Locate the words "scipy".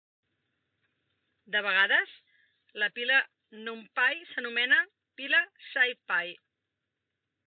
5.67-6.35